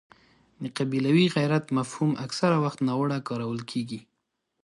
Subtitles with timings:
[0.61, 3.99] د قبیلوي غیرت مفهوم اکثره وخت ناوړه کارول کېږي.